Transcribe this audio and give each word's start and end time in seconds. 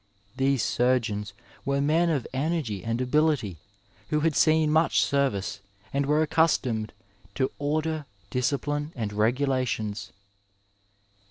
These 0.35 0.63
surgeons 0.63 1.33
were 1.63 1.79
men 1.79 2.09
of 2.09 2.25
energy 2.33 2.83
and 2.83 2.99
ability, 2.99 3.59
who 4.09 4.21
had 4.21 4.35
seen 4.35 4.71
much 4.71 4.99
service, 5.05 5.59
and 5.93 6.07
were 6.07 6.23
accustomed 6.23 6.91
to 7.35 7.51
order, 7.59 8.07
discipline 8.31 8.93
and 8.95 9.13
regulations. 9.13 10.11